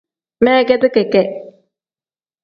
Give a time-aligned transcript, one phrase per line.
[0.43, 1.21] Meegeti keke.